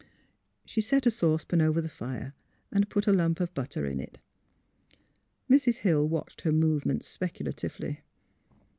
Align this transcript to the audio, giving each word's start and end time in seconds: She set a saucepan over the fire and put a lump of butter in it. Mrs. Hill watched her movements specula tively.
She 0.65 0.81
set 0.81 1.05
a 1.05 1.11
saucepan 1.11 1.61
over 1.61 1.79
the 1.79 1.87
fire 1.87 2.33
and 2.71 2.89
put 2.89 3.05
a 3.05 3.11
lump 3.13 3.39
of 3.39 3.53
butter 3.53 3.85
in 3.85 3.99
it. 3.99 4.17
Mrs. 5.47 5.81
Hill 5.85 6.07
watched 6.07 6.41
her 6.41 6.51
movements 6.51 7.07
specula 7.07 7.51
tively. 7.53 7.99